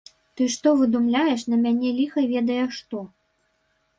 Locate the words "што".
0.53-0.71, 2.79-3.05